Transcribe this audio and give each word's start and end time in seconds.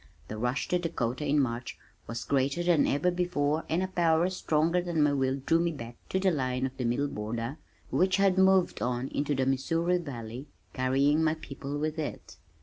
The 0.29 0.37
rush 0.39 0.67
to 0.69 0.79
Dakota 0.79 1.27
in 1.27 1.39
March 1.39 1.77
was 2.07 2.23
greater 2.25 2.63
than 2.63 2.87
ever 2.87 3.11
before 3.11 3.65
and 3.69 3.83
a 3.83 3.87
power 3.87 4.31
stronger 4.31 4.81
than 4.81 5.03
my 5.03 5.13
will 5.13 5.37
drew 5.45 5.59
me 5.59 5.71
back 5.71 5.95
to 6.09 6.19
the 6.19 6.31
line 6.31 6.65
of 6.65 6.75
the 6.77 6.85
middle 6.85 7.07
border 7.07 7.59
which 7.91 8.17
had 8.17 8.35
moved 8.35 8.81
on 8.81 9.09
into 9.09 9.35
the 9.35 9.45
Missouri 9.45 9.99
Valley, 9.99 10.47
carrying 10.73 11.23
my 11.23 11.35
people 11.35 11.77
with 11.77 11.99
it. 11.99 12.37